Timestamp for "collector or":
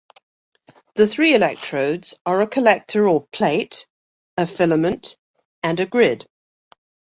2.47-3.27